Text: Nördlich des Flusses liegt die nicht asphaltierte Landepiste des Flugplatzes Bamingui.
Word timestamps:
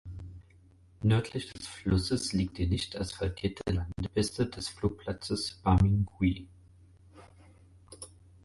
Nördlich 1.03 1.53
des 1.53 1.67
Flusses 1.67 2.33
liegt 2.33 2.57
die 2.57 2.65
nicht 2.65 2.95
asphaltierte 2.95 3.61
Landepiste 3.71 4.47
des 4.47 4.67
Flugplatzes 4.67 5.61
Bamingui. 5.63 6.47